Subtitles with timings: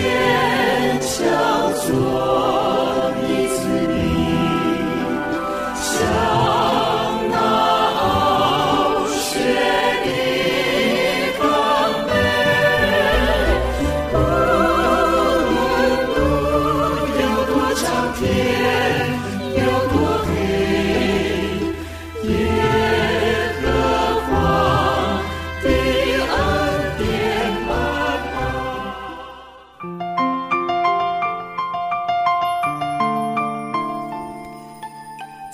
[0.00, 3.89] 坚强做一次。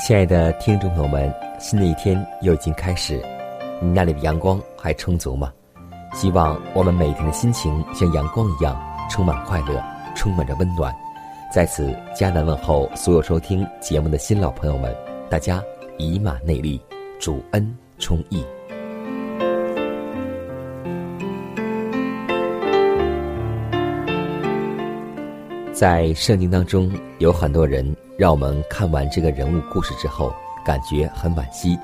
[0.07, 3.21] 亲爱的听众朋友们，新的一天又已经开始，
[3.83, 5.53] 你那里的阳光还充足吗？
[6.15, 9.83] 希望我们每天的心情像阳光一样充满快乐，
[10.15, 10.95] 充满着温暖。
[11.53, 14.95] 在此，迦南问候所有收听节目的新老朋友们，
[15.29, 15.61] 大家
[15.99, 16.81] 以马内利，
[17.19, 18.45] 主恩充溢。
[25.73, 27.85] 在圣经当中，有很多人。
[28.17, 31.79] 让我们看完这个人物故事之后，感觉很惋惜。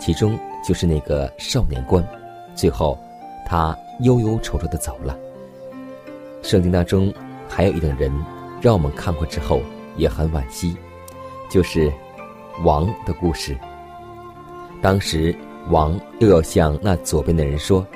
[0.00, 2.04] 其中就是那个少年官，
[2.54, 2.98] 最后
[3.46, 5.16] 他忧忧愁愁的走了。
[6.42, 7.12] 圣经当中
[7.48, 8.12] 还有一等人，
[8.60, 9.60] 让我们看过之后
[9.96, 10.76] 也很惋惜，
[11.48, 11.92] 就是
[12.64, 13.56] 王的故事。
[14.82, 15.34] 当时
[15.68, 17.86] 王又要向那左边的人说：“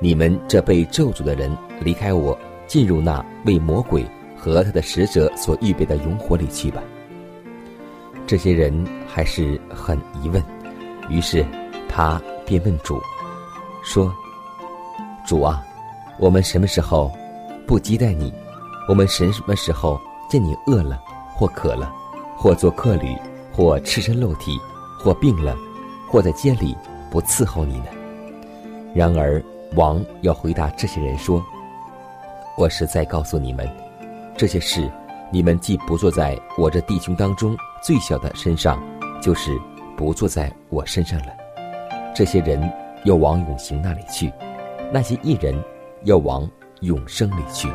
[0.00, 2.36] 你们这被咒诅的人，离开我，
[2.66, 4.04] 进入那为魔鬼
[4.36, 6.82] 和他的使者所预备的永火里去吧。”
[8.28, 10.44] 这些人还是很疑问，
[11.08, 11.42] 于是
[11.88, 13.00] 他便问主
[13.82, 14.14] 说
[15.26, 15.64] ：“主啊，
[16.18, 17.10] 我们什么时候
[17.66, 18.30] 不接待你？
[18.86, 21.00] 我们什什么时候见你饿了
[21.34, 21.90] 或渴了，
[22.36, 23.16] 或做客旅，
[23.50, 24.60] 或赤身露体，
[25.02, 25.56] 或病了，
[26.06, 26.76] 或在街里
[27.10, 27.86] 不伺候你呢？”
[28.94, 29.42] 然而
[29.74, 31.42] 王要回答这些人说
[32.58, 33.66] ：“我实在告诉你们，
[34.36, 34.86] 这些事
[35.30, 38.82] 你们既不坐在我这弟兄当中。”最小的身上，
[39.20, 39.58] 就是
[39.96, 41.28] 不坐在我身上了。
[42.14, 42.60] 这些人
[43.04, 44.32] 要往永行那里去，
[44.92, 45.54] 那些艺人
[46.04, 46.48] 要往
[46.80, 47.68] 永生里去。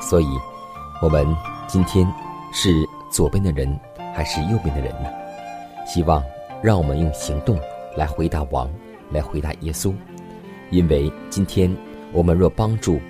[0.00, 0.26] 所以，
[1.02, 1.26] 我们
[1.66, 2.06] 今天
[2.52, 3.78] 是左边的人
[4.14, 5.08] 还是右边的人呢？
[5.86, 6.22] 希望
[6.62, 7.58] 让我们用行动
[7.96, 8.70] 来回答王，
[9.10, 9.94] 来回答耶稣。
[10.70, 11.74] 因为今天
[12.12, 13.00] 我们若帮助，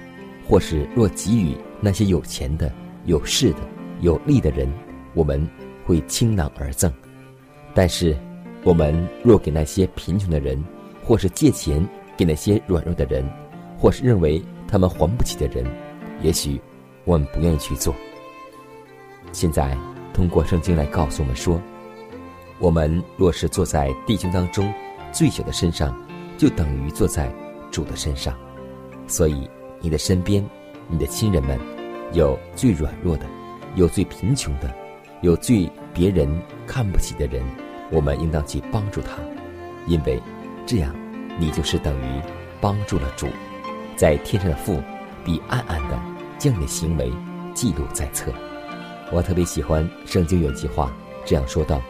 [0.48, 2.70] 或是若给予那些有钱的、
[3.04, 3.58] 有势的、
[4.00, 4.70] 有利的人。
[5.18, 5.44] 我们
[5.84, 6.92] 会倾囊而赠，
[7.74, 8.16] 但是
[8.62, 10.62] 我们若给那些贫穷的人，
[11.04, 11.84] 或是借钱
[12.16, 13.28] 给那些软弱的人，
[13.76, 15.66] 或是认为他们还不起的人，
[16.22, 16.60] 也许
[17.04, 17.92] 我们不愿意去做。
[19.32, 19.76] 现在
[20.14, 21.60] 通过圣经来告诉我们说，
[22.60, 24.72] 我们若是坐在弟兄当中
[25.10, 26.00] 最小的身上，
[26.36, 27.28] 就等于坐在
[27.72, 28.32] 主的身上。
[29.08, 29.50] 所以
[29.80, 30.48] 你的身边，
[30.86, 31.58] 你的亲人们，
[32.12, 33.26] 有最软弱的，
[33.74, 34.72] 有最贫穷的。
[35.20, 36.28] 有最别人
[36.66, 37.42] 看不起的人，
[37.90, 39.10] 我们应当去帮助他，
[39.86, 40.22] 因为
[40.64, 40.94] 这样
[41.38, 42.22] 你就是等于
[42.60, 43.26] 帮助了主，
[43.96, 44.80] 在天上的父
[45.24, 45.98] 必暗暗的
[46.38, 47.12] 将你的行为
[47.52, 48.32] 记录在册。
[49.10, 50.92] 我特别喜欢圣经有句话
[51.24, 51.82] 这样说道：“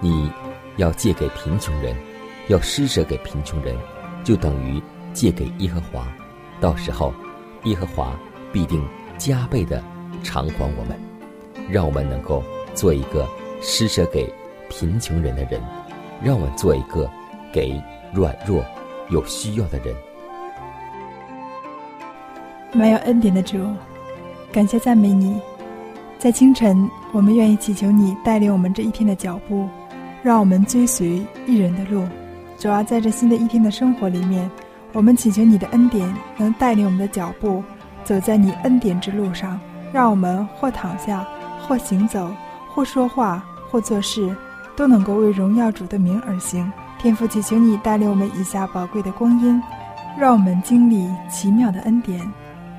[0.00, 0.30] 你
[0.76, 1.96] 要借给贫穷人，
[2.48, 3.74] 要施舍给贫穷人，
[4.24, 4.82] 就等于
[5.14, 6.06] 借给耶和华，
[6.60, 7.14] 到时候
[7.64, 8.14] 耶和华
[8.52, 8.86] 必定
[9.16, 9.82] 加倍的
[10.22, 10.98] 偿还我们。”
[11.68, 12.42] 让我们能够
[12.74, 13.26] 做一个
[13.60, 14.32] 施舍给
[14.68, 15.60] 贫穷人的人，
[16.22, 17.08] 让我们做一个
[17.52, 17.80] 给
[18.12, 18.64] 软弱
[19.10, 19.94] 有需要的人。
[22.72, 23.58] 没有恩典的主，
[24.52, 25.40] 感谢赞美你，
[26.18, 29.68] 在清晨，我们愿意祈求你带领我们这一天的脚步，
[30.22, 32.06] 让我们追随一人的路。
[32.58, 34.50] 主要在这新的一天的生活里面，
[34.92, 37.62] 我们祈求你的恩典能带领我们的脚步，
[38.04, 39.58] 走在你恩典之路上，
[39.92, 41.26] 让我们或躺下。
[41.68, 42.34] 或行走，
[42.74, 44.34] 或说话，或做事，
[44.74, 46.72] 都能够为荣耀主的名而行。
[46.98, 49.62] 天父，祈求你带领我们以下宝贵的光阴，
[50.18, 52.20] 让我们经历奇妙的恩典。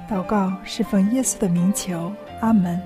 [0.09, 2.81] 祷告是奉耶稣的名求，阿门。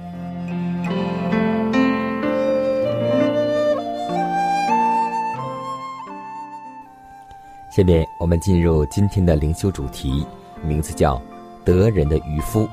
[7.72, 10.28] 下面我们进入今天的灵修主题，
[10.62, 11.20] 名字叫
[11.64, 12.68] “得人的渔夫”。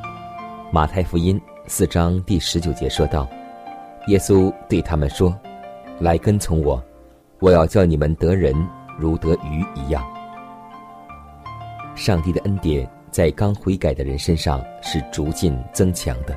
[0.72, 3.28] 马太福音四章第十九节说道
[4.08, 5.36] ：“耶稣对他们说，
[6.00, 6.82] 来跟从我，
[7.38, 8.54] 我要叫你们得人
[8.98, 10.04] 如得鱼一样。”
[11.94, 16.36] 上帝的恩典在刚悔改的人身上是逐渐增强的。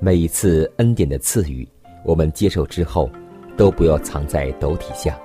[0.00, 1.66] 每一次恩典的赐予，
[2.04, 3.08] 我们接受之后，
[3.56, 5.18] 都不要藏在斗体下，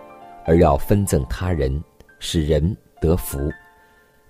[0.45, 1.83] 而要分赠他人，
[2.19, 3.51] 使人得福。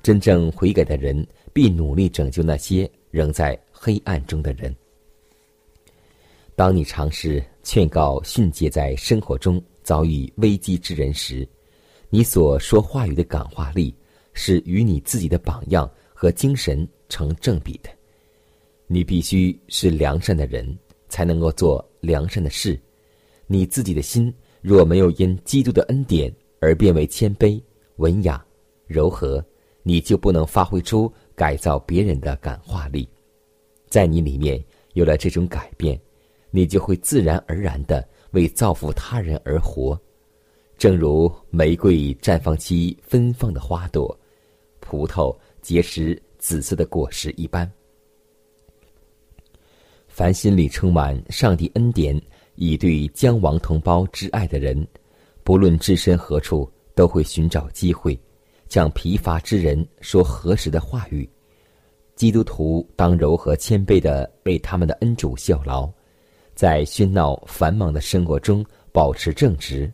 [0.01, 4.73] 真正悔改的人必努力拯救那些仍在黑暗中的人。
[6.55, 11.47] 当你尝试劝告训诫在生活中遭遇危机之人时，
[12.09, 13.95] 你所说话语的感化力。
[14.35, 17.89] 是与你自己的榜样和精神成正比的。
[18.88, 20.75] 你必须是良善的人，
[21.07, 22.75] 才能够做良善的事。
[23.45, 27.61] 你自己的心若没有因基督的恩典而变为谦卑、
[27.97, 28.44] 文雅、
[28.88, 29.45] 柔和，
[29.83, 33.07] 你就不能发挥出改造别人的感化力。
[33.88, 34.59] 在你里面
[34.94, 35.95] 有了这种改变，
[36.55, 40.00] 你就会自然而然的为造福他人而活，
[40.77, 44.15] 正如玫瑰绽放期芬芳的花朵。
[44.79, 47.69] 葡萄结实紫色的果实一般。
[50.07, 52.21] 凡心里充满上帝恩典，
[52.53, 54.88] 以对将亡同胞之爱的人，
[55.44, 58.15] 不论置身何处，都会寻找机会，
[58.69, 61.27] 向疲乏之人说合适的话语。
[62.15, 65.91] 基督徒当柔和谦卑的为他们的恩主效劳，
[66.55, 69.91] 在喧闹繁忙的生活中保持正直。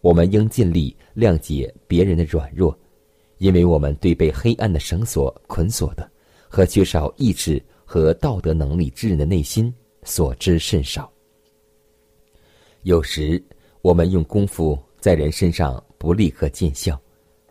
[0.00, 2.76] 我们应尽力谅解别人的软弱。
[3.38, 6.10] 因为我们对被黑暗的绳索捆锁的，
[6.48, 11.08] 和缺少意志和道德能力之人的内心所知甚少。
[12.82, 13.40] 有时
[13.80, 17.00] 我们用功夫在人身上不立刻见效，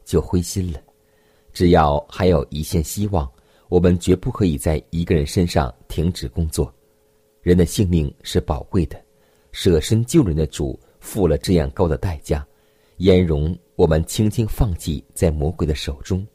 [0.04, 0.81] 就灰心了。
[1.54, 3.25] 只要还有一线希望，
[3.69, 6.69] 我们绝不可以在一个人身上停止工作。
[7.48, 9.02] 人的性命是宝贵的，
[9.54, 12.46] 舍身救人的主付了这样高的代价，
[12.98, 13.58] 焉容？
[13.78, 16.28] 我们轻轻放弃在魔鬼的手中，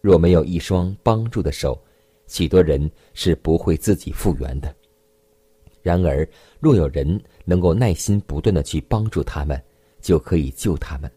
[0.00, 1.76] 若没有一双帮助的手，
[2.28, 4.72] 许多人是不会自己复原的。
[5.82, 6.24] 然而，
[6.60, 9.60] 若有人能够耐心不断的去帮助他们，
[10.00, 11.10] 就可以救他们。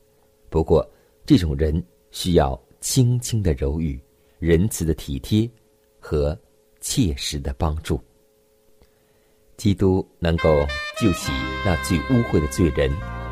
[0.50, 0.84] 不过，
[1.28, 4.02] 这种人需要轻轻的柔语、
[4.40, 5.48] 仁慈的体贴
[6.00, 6.36] 和
[6.82, 8.02] 切实的帮助。
[9.58, 10.66] 基督能够
[11.00, 11.32] 救起
[11.66, 12.92] 那最污秽的罪人。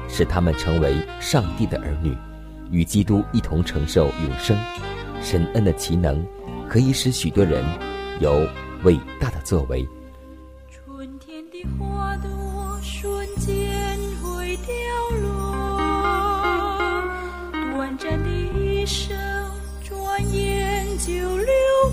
[0.09, 2.15] 使他们成为上帝的儿女，
[2.69, 4.55] 与基督一同承受永生。
[5.23, 6.23] 神恩的奇能，
[6.69, 7.65] 可以使许多人
[8.19, 8.47] 有
[8.83, 9.87] 伟大的作为。
[10.69, 12.29] 春天的花朵
[12.83, 14.73] 瞬间会凋
[15.21, 15.79] 落，
[17.71, 19.17] 短暂的一生
[19.83, 21.47] 转眼就流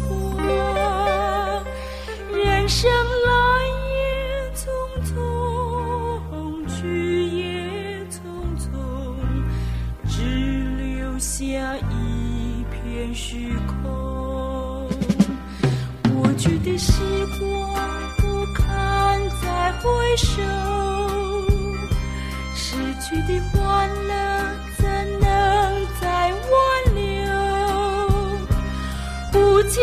[0.08, 1.64] 过，
[2.36, 2.90] 人生。
[13.30, 14.88] 虚空，
[16.12, 17.00] 过去的时
[17.38, 17.48] 光
[18.16, 20.42] 不堪再回首，
[22.56, 24.12] 失去的欢乐
[24.76, 24.84] 怎
[25.20, 25.30] 能
[26.00, 26.58] 再挽
[26.96, 27.22] 留？
[29.40, 29.80] 无尽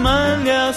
[0.00, 0.72] 充满了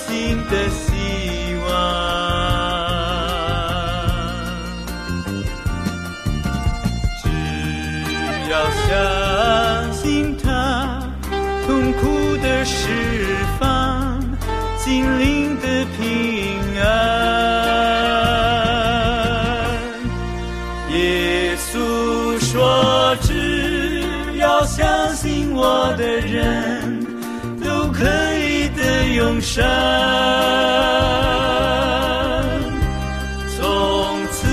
[29.53, 29.63] 生。
[33.55, 34.47] 从此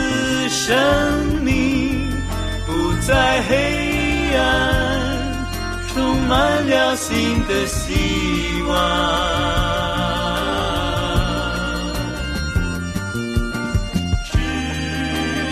[0.50, 0.76] 生
[1.42, 2.06] 命
[2.66, 4.38] 不再黑暗，
[5.88, 8.76] 充满了新的希望。
[14.30, 14.36] 只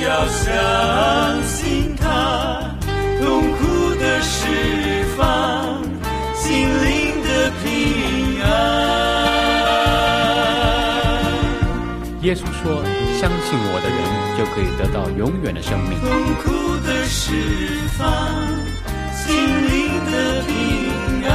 [0.04, 2.60] 要相信他，
[3.18, 4.44] 痛苦的释
[5.16, 5.82] 放，
[6.34, 6.68] 心
[12.28, 12.84] 耶稣说
[13.18, 13.98] ：“相信我的人
[14.36, 15.98] 就可以得到永远的生命。
[15.98, 16.10] 痛
[16.42, 17.32] 苦的释
[17.96, 18.06] 放，
[19.14, 20.52] 心灵的平
[21.24, 21.32] 安。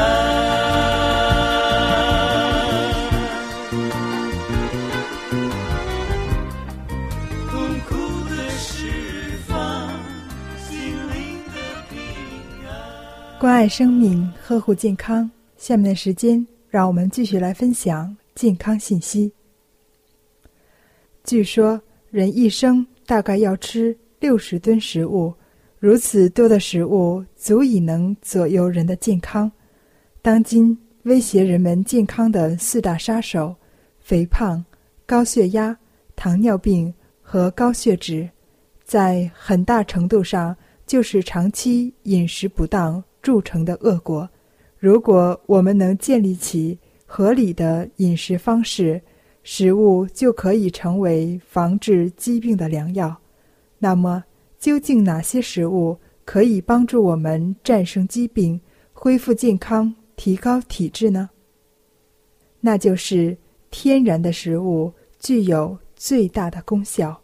[7.50, 7.52] 痛
[7.90, 7.90] 苦
[8.30, 8.86] 的释
[9.48, 9.90] 放，
[10.60, 11.58] 心灵的
[11.90, 11.98] 平
[12.68, 12.72] 安。
[13.40, 15.28] 关爱生命，呵护健康。
[15.58, 19.34] 下面的时间，让我们继续来分享健康信息。
[21.24, 25.34] 据说，人一生大概要吃六十吨食物，
[25.80, 29.50] 如此多的食物足以能左右人的健康。
[30.22, 33.56] 当今威胁人们健康的四大杀手：
[34.02, 34.64] 肥胖、
[35.06, 35.78] 高血压、
[36.14, 38.30] 糖尿病和高血脂，
[38.84, 40.54] 在很大程度上
[40.86, 44.30] 就是长期饮食不当铸成的恶果。
[44.78, 49.02] 如果我们能建立起合理的饮食方式，
[49.44, 53.16] 食物就可以成为防治疾病的良药。
[53.78, 54.24] 那么，
[54.58, 58.60] 究竟哪些食物可以帮助我们战胜疾病、
[58.94, 61.30] 恢复健康、提高体质呢？
[62.62, 63.38] 那就是
[63.70, 67.20] 天然的食物具有最大的功效。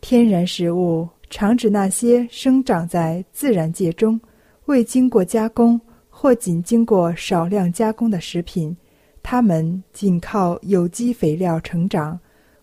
[0.00, 4.20] 天然食物常指那些生长在自然界中、
[4.66, 8.76] 未经过加工或仅经过少量加工的食品。
[9.22, 12.18] 它们仅靠有机肥料成长，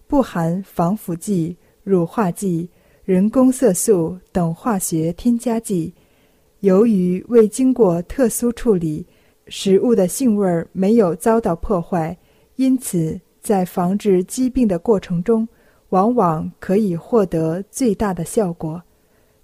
[0.07, 2.69] 不含防腐剂、乳化剂、
[3.05, 5.93] 人工色素等化学添加剂。
[6.59, 9.07] 由于未经过特殊处理，
[9.47, 12.15] 食物的性味儿没有遭到破坏，
[12.57, 15.47] 因此在防治疾病的过程中，
[15.89, 18.83] 往往可以获得最大的效果。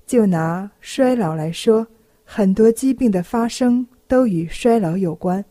[0.05, 1.88] 就拿衰老来说，
[2.24, 5.43] 很多疾病的发生都与衰老有关。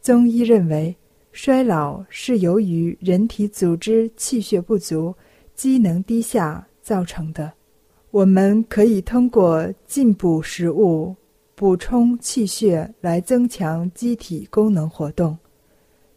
[0.00, 0.96] 中医认为。
[1.32, 5.14] 衰老是由于人体组织气血不足、
[5.54, 7.50] 机能低下造成的。
[8.10, 11.16] 我们可以通过进补食物、
[11.54, 15.36] 补充气血来增强机体功能活动，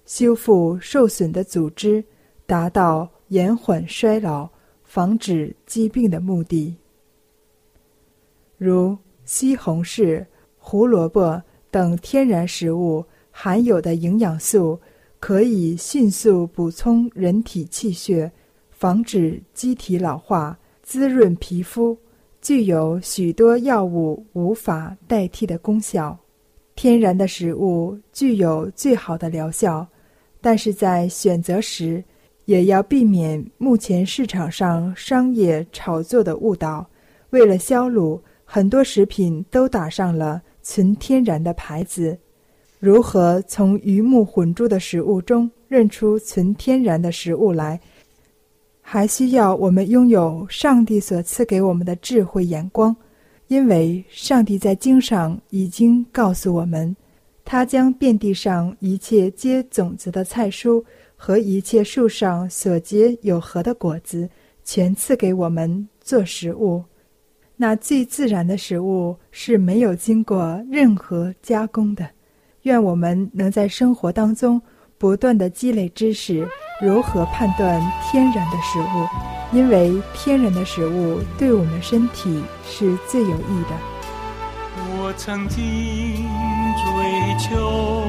[0.05, 2.03] 修复受损的组织，
[2.45, 4.50] 达到延缓衰老、
[4.84, 6.75] 防止疾病的目的。
[8.57, 10.25] 如西红柿、
[10.57, 11.41] 胡萝卜
[11.72, 14.77] 等天然食物含有的营养素。
[15.25, 18.32] 可以迅速补充人体气血，
[18.70, 21.98] 防止机体老化，滋润皮肤，
[22.44, 26.15] 具有许多药物无法代替的功效。
[26.75, 29.88] 天然的食物具有最好的疗效，
[30.41, 32.03] 但是在选择时，
[32.46, 36.88] 也要避免目前市场上商业炒作的误导。
[37.32, 42.15] 为了销路，很多食品都打上了“纯天然”的牌子。
[42.86, 47.82] 如何从鱼目混珠的食物中认出纯天然的食物来，
[48.80, 52.96] 还需要我们拥有上帝所赐给我们的智慧眼光，
[53.48, 56.96] 因为上帝在经上已经告诉我们，
[57.44, 60.84] 他将遍地上一切结种子的菜蔬
[61.15, 64.30] 和一切树上所结有核的果子，
[64.63, 66.84] 全赐给我们做食物。
[67.58, 72.08] 那最自然的食物是没有经过任何加工的。
[72.65, 74.60] 愿我们能在生活当中
[74.98, 76.48] 不断的积累知识，
[76.81, 79.07] 如何判断天然的食物，
[79.55, 83.75] 因为天然的食物对我们身体是最有益的。
[84.98, 86.25] 我曾经
[86.75, 88.01] 追求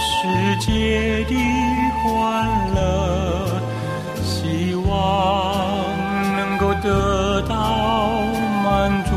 [0.00, 0.26] 世
[0.58, 1.34] 界的
[2.02, 3.60] 欢乐，
[4.24, 5.96] 希望
[6.36, 8.20] 能够得到
[8.64, 9.09] 满足。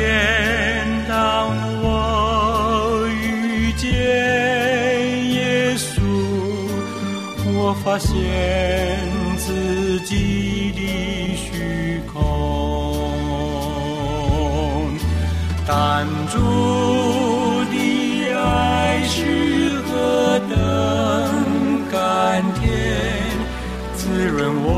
[0.00, 1.50] 天，当
[1.82, 3.90] 我遇见
[5.34, 6.00] 耶稣，
[7.54, 8.08] 我发现
[9.36, 10.80] 自己的
[11.36, 12.16] 虚空。
[15.66, 16.38] 但主
[17.70, 17.76] 的
[18.34, 19.18] 爱是
[19.82, 19.92] 何
[20.48, 20.56] 等
[21.92, 22.64] 甘甜，
[23.94, 24.70] 滋润我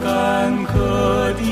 [0.00, 0.06] 干
[0.66, 0.72] 渴
[1.32, 1.42] 的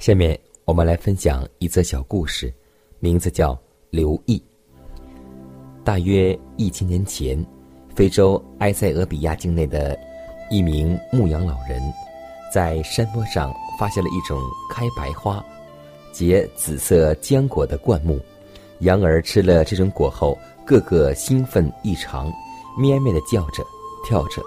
[0.00, 2.50] 下面我们来分享一则小故事，
[3.00, 3.52] 名字叫
[3.90, 4.38] 《刘毅》。
[5.84, 7.46] 大约一千年前，
[7.94, 9.94] 非洲埃塞俄比亚境内的
[10.50, 11.82] 一名牧羊老人，
[12.50, 15.44] 在山坡上发现了一种开白花、
[16.14, 18.18] 结紫色浆果的灌木。
[18.78, 20.34] 羊儿吃了这种果后，
[20.64, 22.32] 个个兴奋异常，
[22.78, 23.62] 咩咩的叫着、
[24.08, 24.42] 跳着，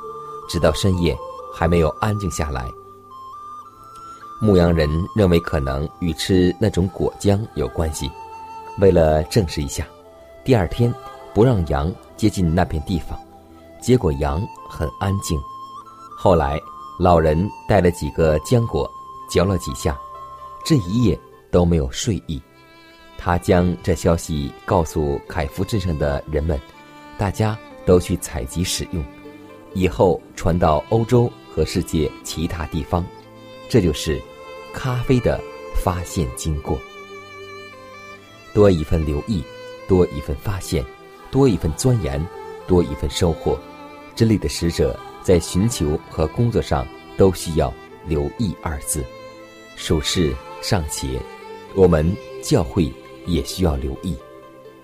[0.49, 1.15] 直到深夜
[1.53, 2.65] 还没有安静下来。
[4.43, 8.11] 牧羊人认为可能与吃那种果浆有关系，
[8.77, 9.87] 为了证实一下，
[10.43, 10.93] 第二天
[11.33, 13.17] 不让羊接近那片地方，
[13.81, 15.39] 结果羊很安静。
[16.17, 16.59] 后来，
[16.99, 18.85] 老人带了几个浆果，
[19.29, 19.97] 嚼了几下，
[20.65, 21.17] 这一夜
[21.49, 22.41] 都没有睡意。
[23.17, 26.59] 他将这消息告诉凯夫镇上的人们，
[27.17, 29.01] 大家都去采集使用，
[29.73, 33.05] 以后传到欧洲和世界其他地方。
[33.69, 34.21] 这就是
[34.73, 35.39] 咖啡的
[35.75, 36.77] 发现经过。
[38.53, 39.43] 多一份留意，
[39.87, 40.83] 多一份发现，
[41.31, 42.23] 多一份钻研，
[42.67, 43.57] 多一份收获。
[44.15, 46.85] 真理的使者在寻求和工作上
[47.17, 47.73] 都需要
[48.05, 49.03] 留意二字。
[49.75, 51.19] 属事尚且，
[51.75, 52.91] 我们教会
[53.25, 54.15] 也需要留意。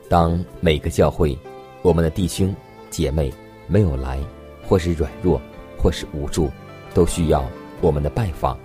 [0.08, 1.38] 当每个教会，
[1.84, 2.56] 我们的弟兄
[2.90, 3.32] 姐妹
[3.68, 4.20] 没有来，
[4.68, 5.40] 或是软弱，
[5.78, 6.50] 或是无助，
[6.94, 7.48] 都需要
[7.82, 8.58] 我们的拜访、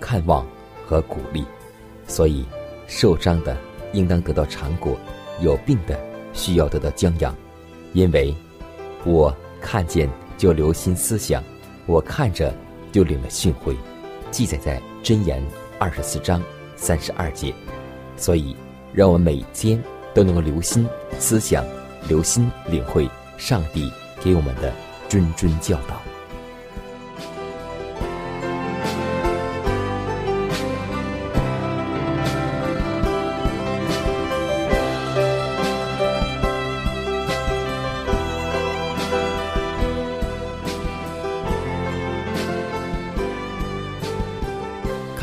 [0.00, 0.46] 看望
[0.86, 1.44] 和鼓励。
[2.08, 2.44] 所以，
[2.88, 3.56] 受伤的
[3.92, 4.96] 应当得到长果，
[5.40, 5.96] 有病的
[6.32, 7.32] 需要得到将养。
[7.92, 8.34] 因为，
[9.04, 11.42] 我看见就留心思想，
[11.86, 12.52] 我看着
[12.90, 13.76] 就领了训诲，
[14.30, 15.40] 记载在箴言
[15.78, 16.42] 二十四章
[16.74, 17.54] 三十二节。
[18.16, 18.56] 所以，
[18.92, 19.80] 让我们每天
[20.12, 21.64] 都能够留心思想，
[22.08, 23.08] 留心领会
[23.38, 23.88] 上帝
[24.20, 24.72] 给我们的
[25.08, 26.09] 谆谆教导。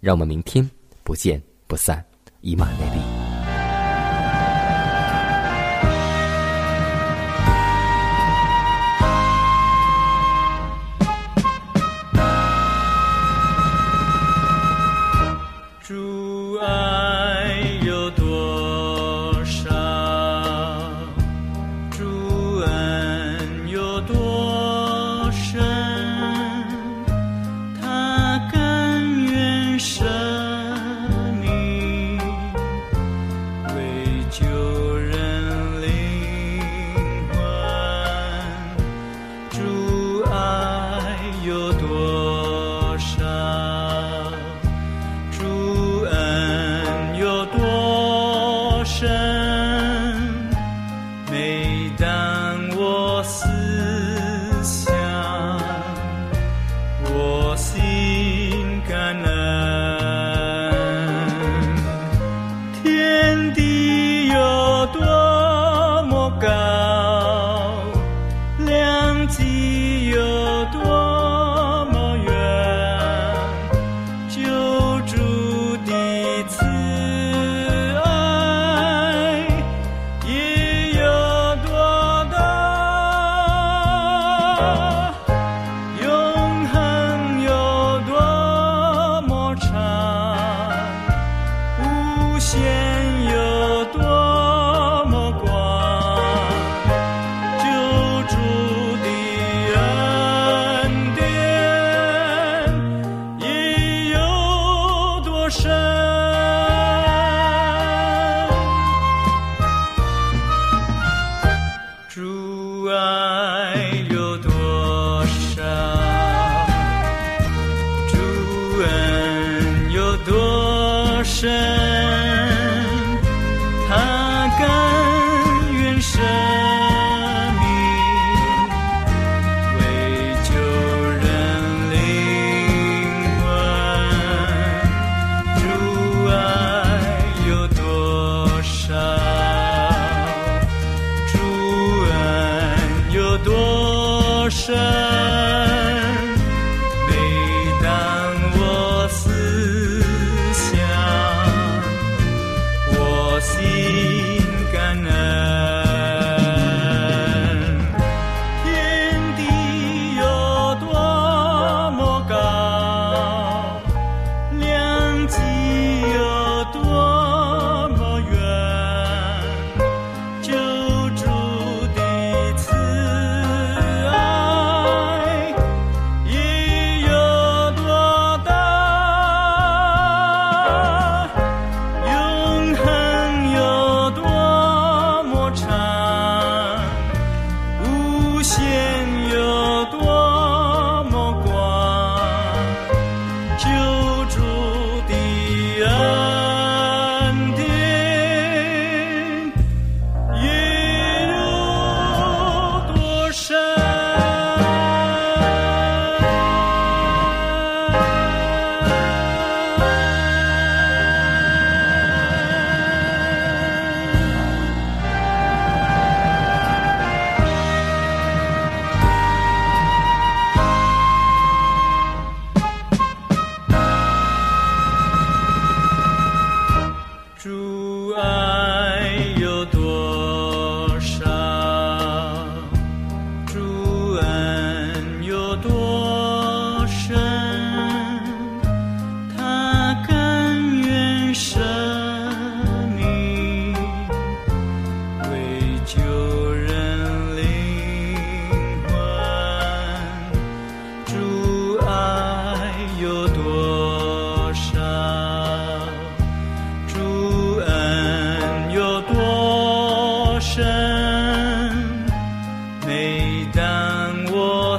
[0.00, 0.68] 让我们明天
[1.04, 2.04] 不见不散，
[2.40, 3.19] 以马内利。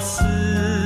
[0.04, 0.81] 是